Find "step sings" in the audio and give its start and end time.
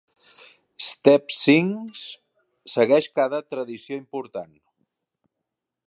0.85-2.07